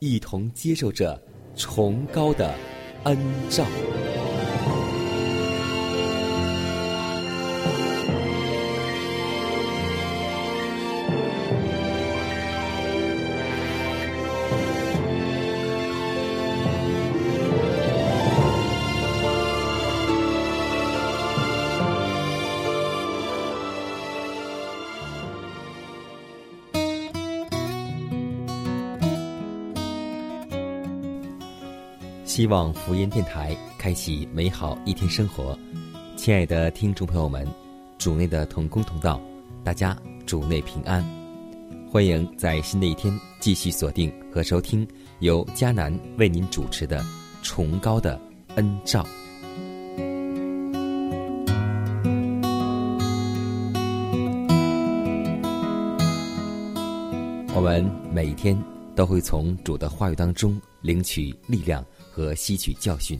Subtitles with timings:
[0.00, 1.22] 一同接受着
[1.54, 2.54] 崇高的
[3.04, 3.18] 恩
[3.50, 3.66] 照。
[32.40, 35.54] 希望福音电台开启美好一天生活，
[36.16, 37.46] 亲爱的听众朋友们，
[37.98, 39.20] 主内的同工同道，
[39.62, 41.04] 大家主内平安，
[41.92, 47.02] 欢迎在新的一天继续锁定和收听由迦南为您主持的
[47.42, 48.18] 《崇高的
[48.54, 49.02] 恩照》。
[57.54, 58.58] 我们每一天
[58.96, 63.18] 都会从主的话语当中领取力量和吸取教训。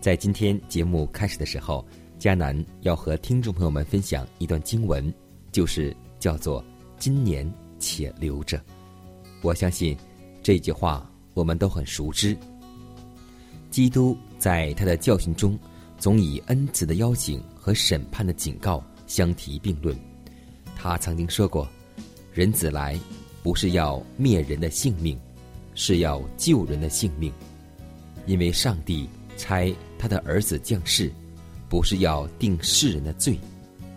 [0.00, 1.86] 在今天节目开始的时候，
[2.18, 5.12] 迦南要和听众朋友们分享一段经文，
[5.52, 6.64] 就是叫做
[6.98, 8.62] “今年且留着”。
[9.42, 9.96] 我相信
[10.42, 12.36] 这句话我们都很熟知。
[13.70, 15.58] 基督在他的教训中，
[15.98, 19.96] 总以恩慈的邀请和审判的警告相提并论。
[20.76, 21.68] 他曾经说过
[22.32, 22.98] ：“人子来。”
[23.42, 25.18] 不是要灭人的性命，
[25.74, 27.32] 是要救人的性命。
[28.30, 31.10] 因为上帝差他的儿子降世，
[31.68, 33.36] 不是要定世人的罪，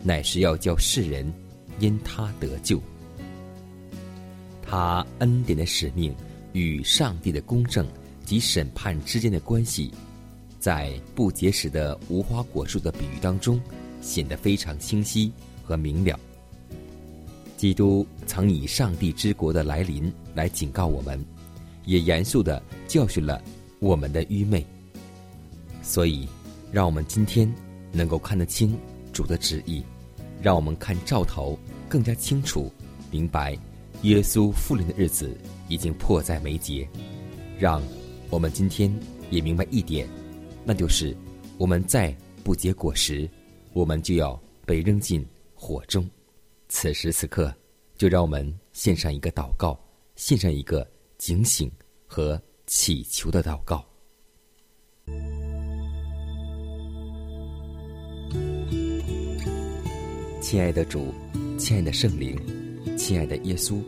[0.01, 1.31] 乃是要叫世人
[1.79, 2.81] 因他得救。
[4.63, 6.15] 他恩典的使命
[6.51, 7.85] 与上帝的公正
[8.25, 9.93] 及审判之间的关系，
[10.59, 13.61] 在不结实的无花果树的比喻当中，
[14.01, 15.31] 显得非常清晰
[15.63, 16.19] 和明了。
[17.55, 21.23] 基督曾以上帝之国的来临来警告我们，
[21.85, 23.39] 也严肃的教训了
[23.83, 24.65] 我们的愚昧。
[25.81, 26.25] 所以，
[26.71, 27.53] 让我们今天
[27.91, 28.79] 能够看得清
[29.11, 29.83] 主的旨意，
[30.41, 32.71] 让我们看兆头更加清楚，
[33.11, 33.59] 明白
[34.03, 36.87] 耶稣复临的日子已经迫在眉睫。
[37.59, 37.83] 让
[38.29, 38.89] 我们今天
[39.29, 40.07] 也明白一点，
[40.63, 41.15] 那就是
[41.57, 43.29] 我们再不结果实，
[43.73, 46.09] 我们就要被扔进火中。
[46.69, 47.53] 此时此刻，
[47.97, 49.77] 就让我们献上一个祷告，
[50.15, 51.69] 献上一个警醒
[52.07, 53.85] 和祈求的祷告。
[60.41, 61.13] 亲爱的主，
[61.57, 62.37] 亲爱的圣灵，
[62.97, 63.81] 亲爱的耶稣，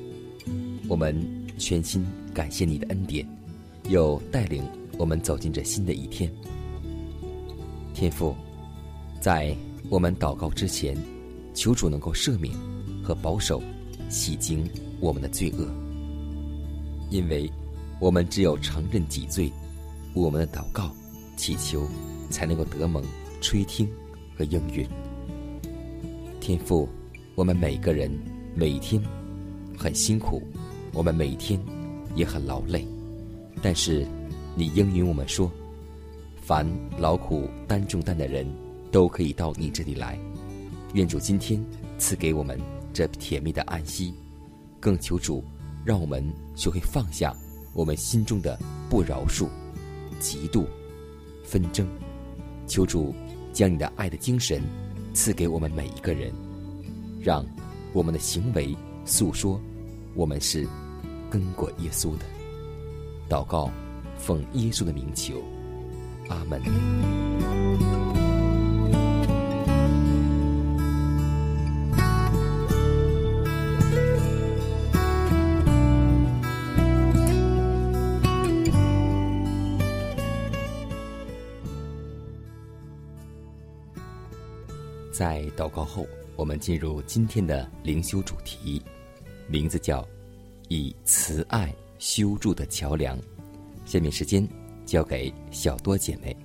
[0.88, 1.16] 我们
[1.58, 3.28] 全心感谢你的恩典，
[3.90, 4.64] 又带领
[4.98, 6.32] 我们走进这新的一天。
[7.94, 8.36] 天父，
[9.22, 9.56] 在
[9.90, 10.98] 我们祷告之前，
[11.54, 12.54] 求主能够赦免
[13.04, 13.62] 和保守、
[14.10, 14.68] 洗净
[15.00, 15.70] 我们的罪恶，
[17.12, 17.50] 因为
[18.00, 19.52] 我们只有承认己罪，
[20.14, 20.92] 我们的祷告、
[21.38, 21.88] 祈求
[22.30, 23.04] 才能够得蒙
[23.42, 23.90] 垂听
[24.38, 24.86] 和应允。
[26.42, 26.88] 天父，
[27.36, 28.12] 我们每个人
[28.54, 29.02] 每天
[29.78, 30.42] 很辛苦，
[30.94, 31.60] 我们每天
[32.16, 32.86] 也很劳累，
[33.62, 34.06] 但是
[34.56, 35.50] 你应允我们说，
[36.42, 36.68] 凡
[37.00, 38.46] 劳苦担重担的人
[38.92, 40.20] 都可以到你这里来。
[40.94, 41.64] 愿主今天
[41.98, 42.60] 赐给我们
[42.94, 44.14] 这甜蜜的安息，
[44.80, 45.44] 更求主
[45.84, 46.24] 让我们
[46.56, 47.36] 学会放下
[47.76, 48.58] 我们心中的
[48.90, 49.50] 不饶恕、
[50.22, 50.66] 嫉妒、
[51.44, 51.86] 纷争。
[52.66, 53.14] 求主
[53.52, 54.64] 将你的爱的精神
[55.14, 56.34] 赐给我们每一个人，
[57.22, 57.46] 让
[57.92, 58.74] 我们的行为
[59.04, 59.60] 诉说
[60.14, 60.66] 我们是
[61.30, 62.26] 跟过耶稣的。
[63.30, 63.70] 祷告，
[64.18, 65.44] 奉耶稣的名求，
[66.30, 66.62] 阿门。
[86.60, 88.82] 进入今天的灵修主题，
[89.48, 90.08] 名字叫
[90.70, 93.18] “以慈爱修筑的桥梁”。
[93.86, 94.48] 下面时间
[94.86, 96.36] 交给小多姐妹。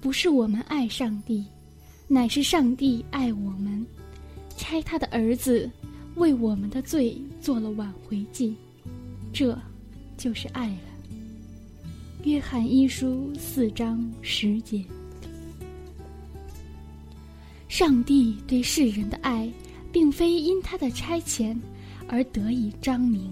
[0.00, 1.44] 不是我们爱上帝，
[2.08, 3.84] 乃是上帝爱我们，
[4.56, 5.70] 差他的儿子
[6.16, 8.54] 为我们的罪做了挽回祭，
[9.32, 9.58] 这
[10.16, 10.78] 就是爱了。
[12.24, 14.84] 约翰一书四章十节。
[17.74, 19.50] 上帝对世人的爱，
[19.90, 21.58] 并非因他的差遣
[22.06, 23.28] 而得以彰明，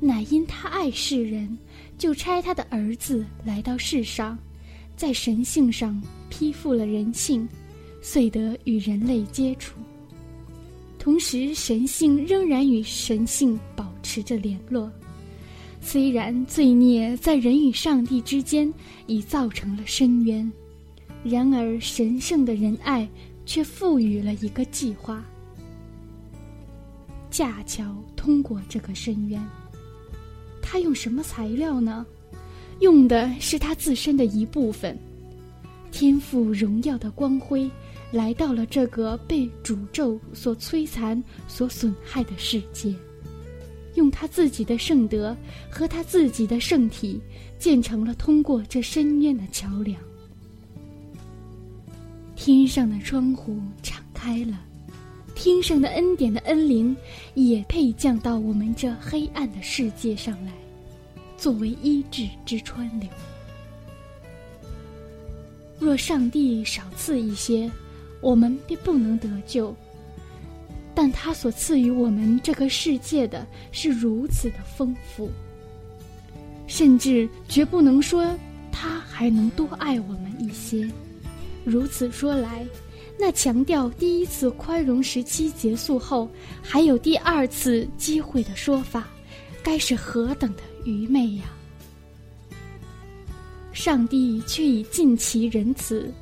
[0.00, 1.58] 乃因他爱世人，
[1.98, 4.38] 就差他的儿子来到世上，
[4.96, 7.46] 在神性上披覆了人性，
[8.00, 9.78] 遂得与人类接触。
[10.98, 14.90] 同时，神性仍然与神性保持着联络。
[15.82, 18.72] 虽然罪孽在人与上帝之间
[19.06, 20.50] 已造成了深渊，
[21.22, 23.06] 然而神圣的仁爱
[23.46, 25.24] 却赋予了一个计划，
[27.30, 29.42] 架桥通过这个深渊。
[30.62, 32.04] 他用什么材料呢？
[32.80, 34.98] 用的是他自身的一部分，
[35.92, 37.70] 天赋荣耀的光辉，
[38.10, 42.92] 来到了这个被诅咒所摧残、所损害的世界。
[43.94, 45.36] 用他自己的圣德
[45.70, 47.20] 和他自己的圣体，
[47.60, 50.00] 建成了通过这深渊的桥梁。
[52.44, 54.60] 天上的窗户敞开了，
[55.34, 56.94] 天上的恩典的恩灵
[57.32, 60.52] 也配降到我们这黑暗的世界上来，
[61.38, 63.08] 作为医治之川流。
[65.78, 67.70] 若上帝少赐一些，
[68.20, 69.74] 我们便不能得救。
[70.94, 75.30] 但他所赐予我们这个世界的是如此的丰富，
[76.66, 78.38] 甚至绝不能说
[78.70, 80.86] 他还能多爱我们一些。
[81.64, 82.66] 如此说来，
[83.18, 86.28] 那强调第一次宽容时期结束后
[86.62, 89.08] 还有第二次机会的说法，
[89.62, 91.44] 该是何等的愚昧呀！
[93.72, 96.12] 上帝却以尽其仁慈，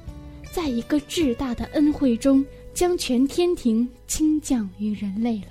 [0.53, 2.45] 在一个巨大的恩惠中。
[2.75, 5.49] 将全天庭倾降于人类了。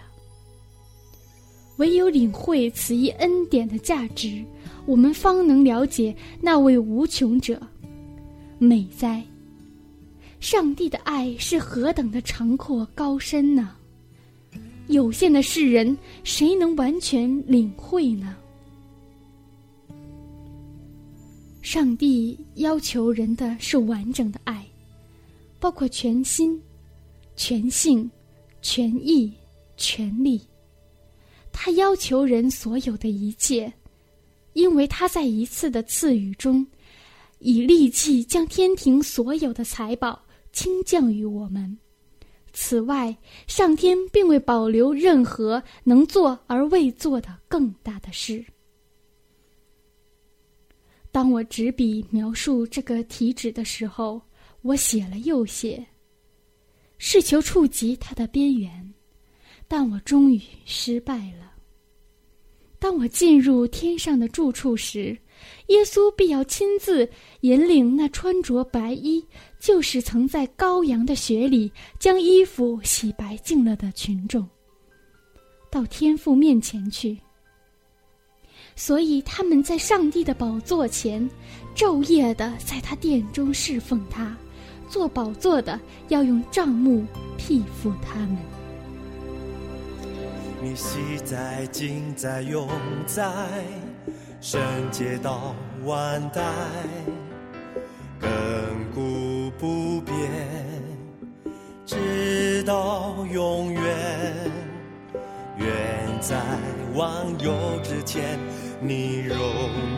[1.77, 4.43] 唯有领会此一恩典的价值，
[4.87, 7.61] 我们方能了解那位无穷者。
[8.57, 9.23] 美哉！
[10.41, 13.75] 上帝的爱是何等的长阔高深呢？
[14.87, 18.35] 有限的世人，谁能完全领会呢？
[21.61, 24.67] 上帝要求人的是完整的爱，
[25.59, 26.59] 包括全心。
[27.37, 28.11] 全性、
[28.61, 29.33] 全意、
[29.77, 30.41] 全力，
[31.51, 33.71] 他要求人所有的一切，
[34.53, 36.67] 因为他在一次的赐予中，
[37.39, 40.21] 以利器将天庭所有的财宝
[40.51, 41.77] 倾降于我们。
[42.53, 43.15] 此外，
[43.47, 48.43] 上天并未保留任何能做而未做的更大的事。
[51.11, 54.21] 当我执笔描述这个题旨的时候，
[54.61, 55.85] 我写了又写。
[56.97, 58.93] 是求触及它的边缘，
[59.67, 61.51] 但我终于失败了。
[62.77, 65.17] 当我进入天上的住处时，
[65.67, 67.09] 耶稣必要亲自
[67.41, 69.25] 引领那穿着白衣、
[69.61, 74.49] 就是曾在羔羊的血里将衣服洗白净了的群众，
[75.69, 77.15] 到天父面前去。
[78.75, 81.29] 所以他们在上帝的宝座前，
[81.75, 84.35] 昼夜的在他殿中侍奉他。
[84.89, 87.05] 做宝座的要用帐幕
[87.37, 88.37] 庇护他们。
[90.61, 92.67] 你昔在今在永
[93.05, 93.63] 在，
[94.41, 94.59] 圣
[94.91, 96.43] 洁到万代，
[99.61, 100.17] 不变，
[101.85, 103.83] 直到永远。
[105.55, 105.67] 远
[106.19, 106.35] 在
[106.95, 107.53] 万有
[107.83, 108.39] 之前，
[108.81, 109.37] 你荣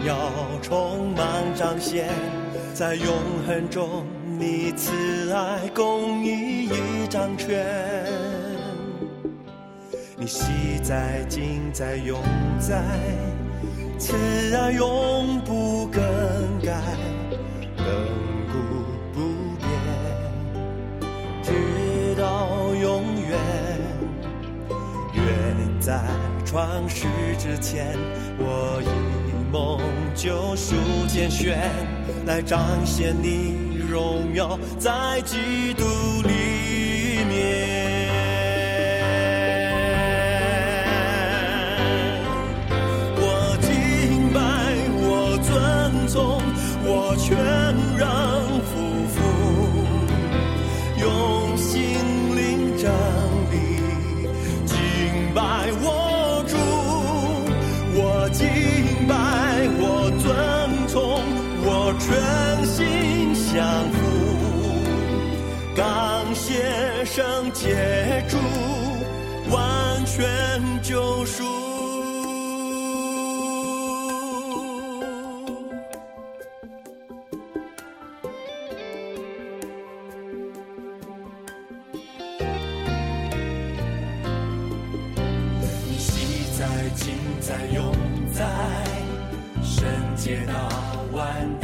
[0.05, 0.17] 耀
[0.61, 2.09] 充满彰显，
[2.73, 3.07] 在永
[3.47, 4.03] 恒中。
[4.37, 7.65] 你慈爱公义已掌权，
[10.17, 10.51] 你昔
[10.81, 12.21] 在今在永
[12.59, 12.83] 在，
[13.97, 14.13] 慈
[14.57, 16.01] 爱永不更
[16.61, 16.81] 改，
[25.13, 25.23] 愿。
[25.79, 25.99] 在
[26.45, 27.97] 创世之前，
[28.37, 28.87] 我以
[29.51, 29.79] 梦
[30.15, 30.75] 救赎
[31.07, 31.59] 拣选
[32.25, 33.61] 来彰显你。
[33.89, 35.83] 荣耀在基督
[36.23, 38.09] 里面，
[43.17, 44.39] 我敬拜，
[45.03, 46.41] 我尊崇，
[46.85, 47.37] 我全
[63.53, 63.99] 相扶
[65.75, 65.85] 感
[66.33, 68.37] 谢圣接住
[69.51, 71.43] 完全救赎。
[85.87, 87.93] 你喜在金在勇
[88.33, 88.43] 在
[89.61, 90.53] 神接到
[91.11, 91.62] 万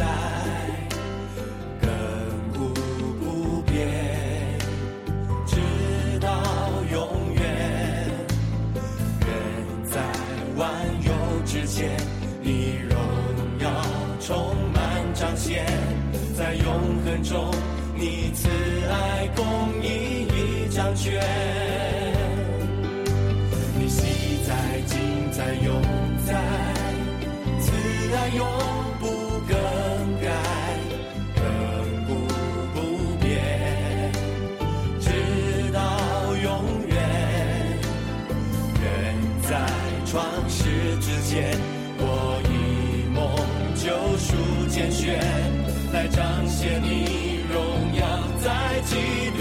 [45.94, 47.60] 来彰显你荣
[47.96, 48.06] 耀，
[48.44, 48.96] 在基
[49.32, 49.39] 督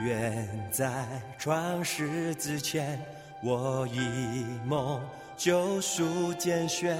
[0.00, 1.04] 愿在
[1.38, 2.98] 创世之前，
[3.42, 5.00] 我以梦
[5.36, 6.96] 救赎拣选，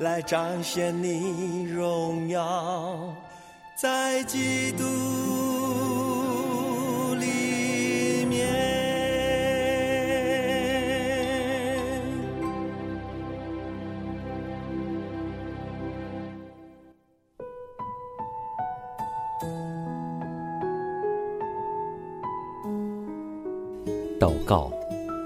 [0.00, 3.14] 来彰显你荣耀，
[3.76, 4.84] 在基督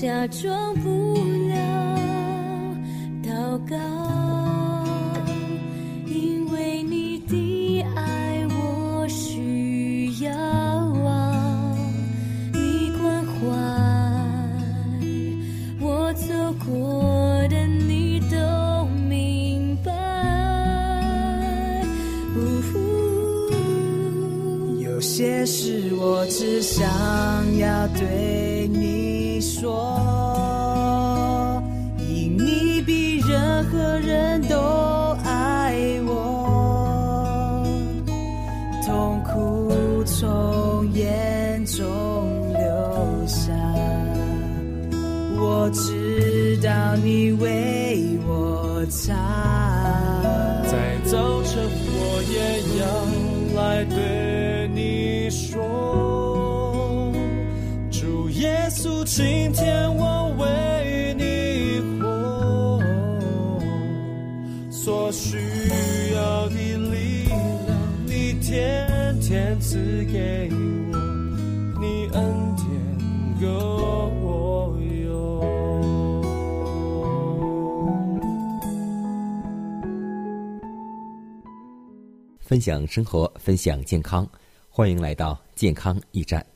[0.00, 1.33] 假装不
[53.86, 57.12] 对你说，
[57.90, 60.13] 主耶稣，今天我
[82.54, 84.24] 分享生活，分享健康，
[84.68, 86.46] 欢迎来到健康驿站。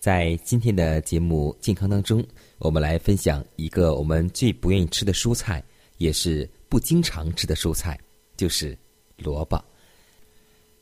[0.00, 2.26] 在今天的节目健康当中，
[2.58, 5.62] 我们来分享一个我们最不愿意吃的蔬菜，
[5.98, 7.96] 也是不经常吃的蔬菜，
[8.36, 8.76] 就是
[9.16, 9.64] 萝卜。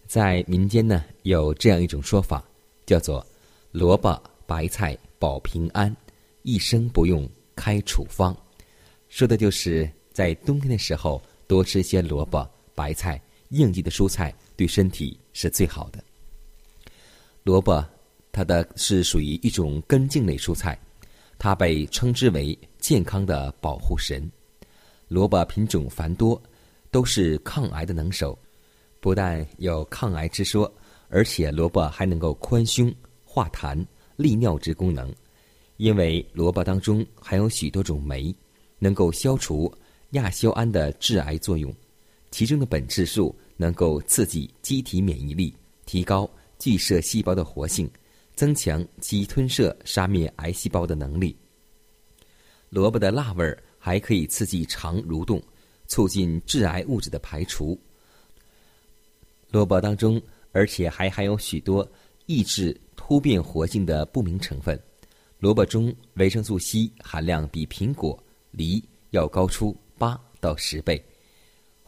[0.07, 2.43] 在民间呢，有这样一种说法，
[2.87, 3.23] 叫做
[3.73, 5.95] “萝卜白菜保平安，
[6.45, 8.35] 一生不用开处方”，
[9.11, 13.21] 说的就是在冬天的时候多吃些萝卜、白菜。
[13.51, 16.03] 应季的蔬菜对身体是最好的。
[17.45, 17.85] 萝卜，
[18.33, 20.79] 它的是属于一种根茎类蔬菜，
[21.39, 24.29] 它被称之为健康的保护神。
[25.09, 26.41] 萝卜品种繁多，
[26.91, 28.37] 都是抗癌的能手，
[28.99, 30.73] 不但有抗癌之说，
[31.09, 32.93] 而且萝卜还能够宽胸、
[33.25, 35.15] 化痰、利尿之功能。
[35.77, 38.35] 因为萝卜当中含有许多种酶，
[38.79, 39.73] 能够消除
[40.11, 41.73] 亚硝胺的致癌作用。
[42.31, 47.91] 其中的本质素能够刺激机体免疫力，提高巨噬细胞的活性，
[48.35, 51.37] 增强其吞摄、杀灭癌细胞的能力。
[52.69, 55.43] 萝卜的辣味儿还可以刺激肠蠕动，
[55.87, 57.79] 促进致癌物质的排除。
[59.51, 60.21] 萝卜当中，
[60.53, 61.89] 而且还含有许多
[62.27, 64.79] 抑制突变活性的不明成分。
[65.39, 68.19] 萝卜中维生素 C 含量比苹果、
[68.51, 71.03] 梨要高出八到十倍。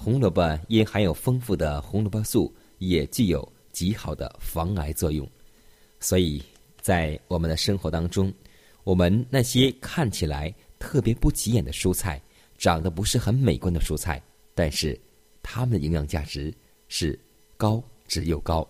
[0.00, 5.28] 红萝卜因含有丰富的红萝卜素，也具有极好的防癌作用。
[5.98, 6.40] 所以
[6.80, 8.32] 在我们的生活当中，
[8.84, 12.22] 我们那些看起来特别不起眼的蔬菜，
[12.56, 14.22] 长得不是很美观的蔬菜，
[14.54, 14.98] 但是
[15.42, 16.54] 它们的营养价值
[16.87, 17.18] 是
[17.56, 18.66] 高质又高，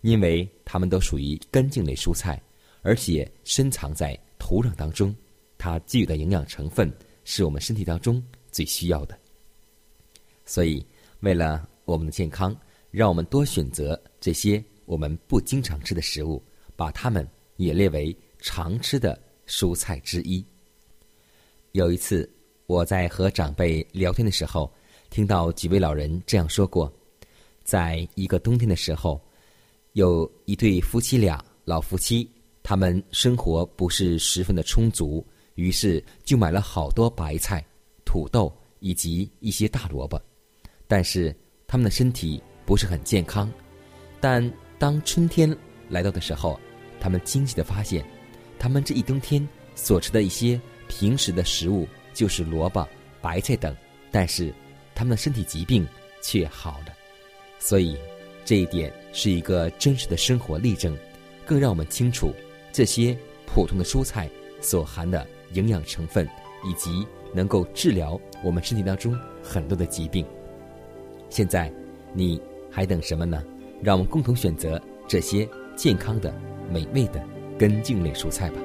[0.00, 2.42] 因为它们都属于根茎类蔬菜，
[2.82, 5.14] 而且深藏在土壤当中，
[5.56, 9.16] 它具有的营养成分是我们身体当中最需要的。
[10.46, 10.84] 所以，
[11.20, 12.54] 为了我们的健康，
[12.90, 16.42] 让我们多选择这些我们不经常吃的食物，
[16.76, 17.26] 把它们
[17.56, 20.44] 也列为常吃的蔬菜之一。
[21.72, 22.30] 有一次，
[22.66, 24.72] 我在和长辈聊天的时候，
[25.10, 26.92] 听到几位老人这样说过：
[27.64, 29.20] 在一个冬天的时候，
[29.94, 32.30] 有一对夫妻俩，老夫妻，
[32.62, 37.64] 他们生活不是十分的充足，于是就买了好多白菜、
[38.04, 40.20] 土豆以及一些大萝卜。
[40.94, 41.34] 但是
[41.66, 43.52] 他们的身体不是很健康，
[44.20, 45.52] 但当春天
[45.88, 46.56] 来到的时候，
[47.00, 48.06] 他们惊喜的发现，
[48.60, 52.88] 他们这一冬天所吃的一些平时的食物就是萝卜、
[53.20, 53.74] 白菜等，
[54.12, 54.54] 但是
[54.94, 55.84] 他们的身体疾病
[56.22, 56.94] 却好了。
[57.58, 57.98] 所以
[58.44, 60.96] 这一点是一个真实的生活例证，
[61.44, 62.32] 更让我们清楚
[62.72, 64.30] 这些普通的蔬菜
[64.60, 66.24] 所含的营养成分，
[66.64, 67.04] 以及
[67.34, 70.24] 能够治疗我们身体当中很多的疾病。
[71.34, 71.68] 现在，
[72.12, 73.42] 你还等什么呢？
[73.82, 76.32] 让我们共同选择这些健康的、
[76.72, 77.20] 美味的
[77.58, 78.56] 根茎类蔬菜吧。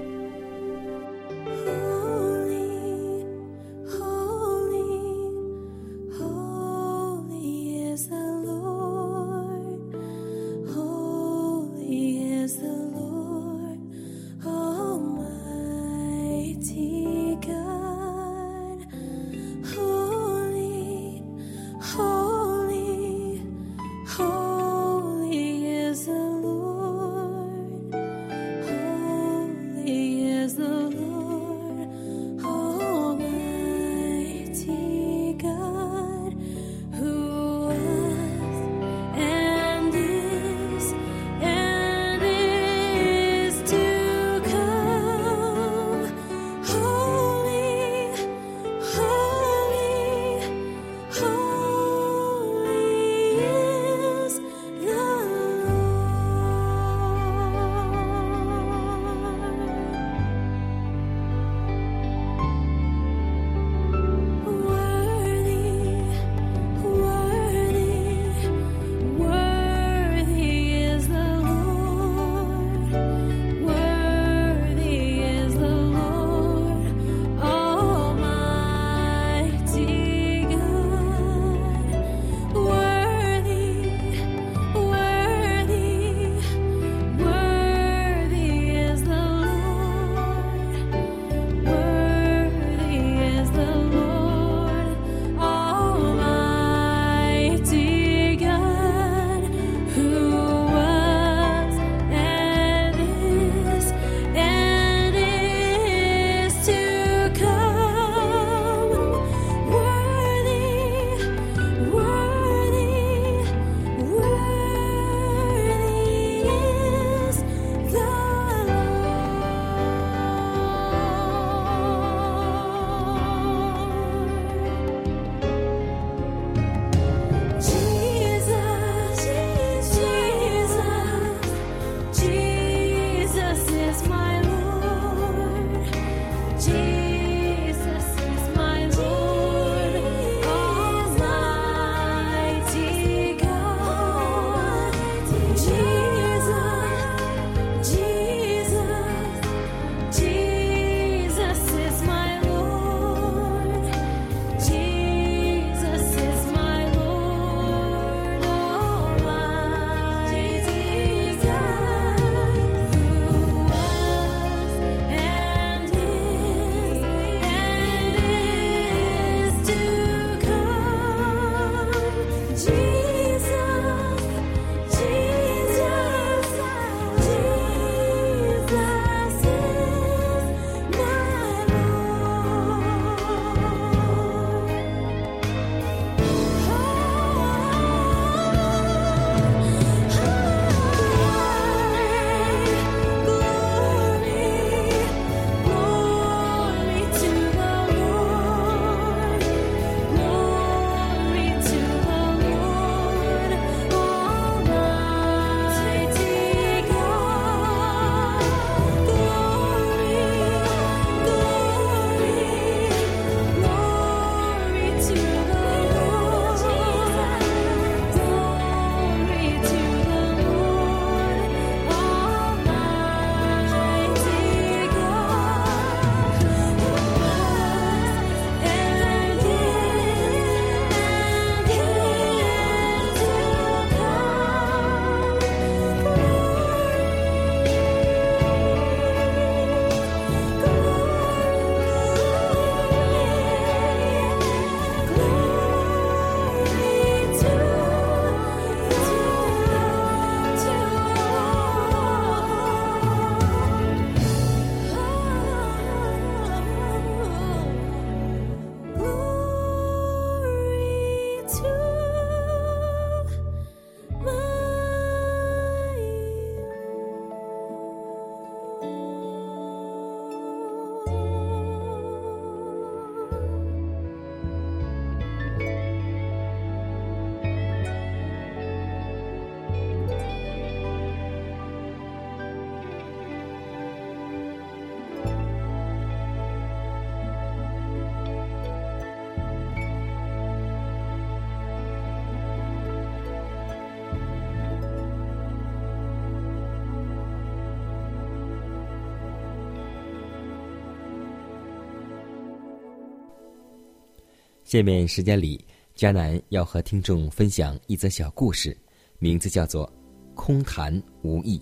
[304.70, 305.66] 下面时间里，
[305.98, 308.78] 迦南要和听众分享一则小故事，
[309.18, 309.88] 名字叫做
[310.36, 311.58] 《空谈无益》。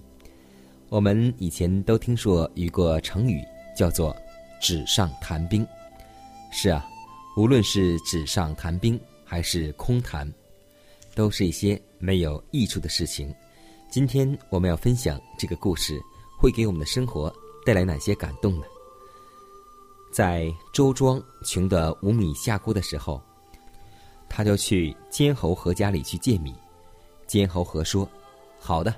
[0.89, 3.41] 我们以前都听说一个成语，
[3.77, 4.13] 叫做
[4.59, 5.65] “纸上谈兵”。
[6.51, 6.85] 是啊，
[7.37, 10.29] 无论是纸上谈兵还是空谈，
[11.15, 13.33] 都是一些没有益处的事情。
[13.89, 15.97] 今天我们要分享这个故事，
[16.37, 17.33] 会给我们的生活
[17.65, 18.65] 带来哪些感动呢？
[20.17, 23.21] 在周庄穷得无米下锅的时候，
[24.27, 26.55] 他就去监侯和家里去借米。
[27.27, 28.09] 监侯和说
[28.57, 28.91] ：“好的，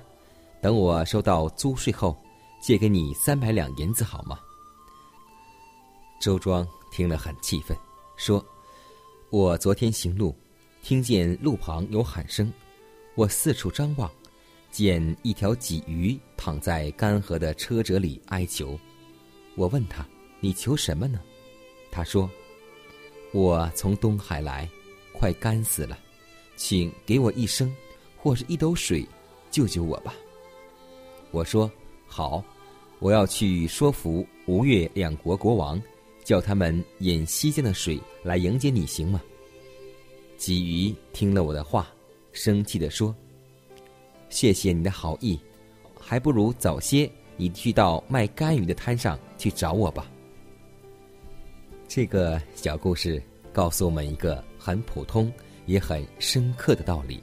[0.62, 2.16] 等我收到租税后，
[2.62, 4.40] 借给你三百两银子，好吗？”
[6.22, 7.76] 周庄听了很气愤，
[8.16, 8.42] 说
[9.28, 10.34] ：“我昨天行路，
[10.82, 12.50] 听见路旁有喊声，
[13.14, 14.10] 我四处张望，
[14.70, 18.80] 见一条鲫鱼躺在干涸的车辙里哀求。
[19.54, 20.02] 我问他
[20.40, 21.20] ：‘你求什么呢？’
[21.90, 22.28] 他说
[23.32, 24.68] ：‘我从东海来，
[25.12, 25.98] 快干死了，
[26.56, 27.74] 请给我一升
[28.16, 29.06] 或是一斗水，
[29.50, 30.14] 救救我吧。’
[31.30, 31.70] 我说
[32.08, 32.42] ：‘好，
[32.98, 35.80] 我要去说服吴越两国国王。’”
[36.22, 39.20] 叫他们引西江的水来迎接你，行吗？
[40.38, 41.88] 鲫鱼听了我的话，
[42.30, 43.12] 生气地说
[44.28, 45.40] ：“谢谢你的好意，
[45.98, 50.08] 还不如早些你去到卖干鱼的摊上去找我吧。”
[51.92, 53.20] 这个小故事
[53.52, 55.30] 告诉我们一个很普通
[55.66, 57.20] 也很深刻的道理，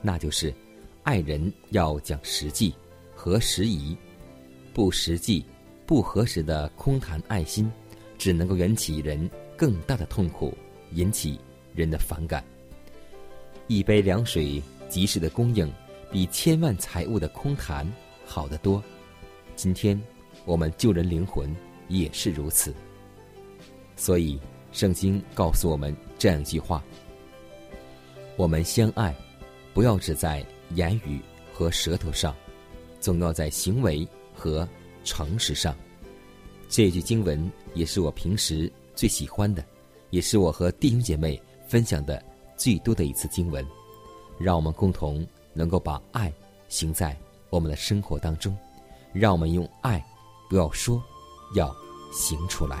[0.00, 0.54] 那就是
[1.02, 2.72] 爱人要讲实际
[3.12, 3.96] 和时宜，
[4.72, 5.44] 不实际、
[5.84, 7.68] 不合时的空谈爱心。
[8.16, 10.56] 只能够引起人更大的痛苦，
[10.92, 11.36] 引起
[11.74, 12.42] 人的反感。
[13.66, 15.68] 一杯凉水及时的供应，
[16.12, 17.84] 比千万财物的空谈
[18.24, 18.80] 好得多。
[19.56, 20.00] 今天
[20.44, 21.52] 我们救人灵魂
[21.88, 22.72] 也是如此。
[23.96, 24.38] 所以
[24.72, 26.82] 圣经告诉我们这样一句话：
[28.36, 29.14] 我们相爱，
[29.72, 31.20] 不要只在言语
[31.52, 32.34] 和舌头上，
[33.00, 34.68] 总要在行为和
[35.04, 35.74] 诚实上。
[36.68, 39.64] 这句经文也是我平时最喜欢的，
[40.10, 42.20] 也是我和弟兄姐妹分享的
[42.56, 43.64] 最多的一次经文。
[44.38, 46.32] 让我们共同能够把爱
[46.68, 47.16] 行在
[47.50, 48.56] 我们的生活当中，
[49.12, 50.04] 让我们用爱，
[50.50, 51.00] 不要说，
[51.54, 51.72] 要
[52.12, 52.80] 行出来。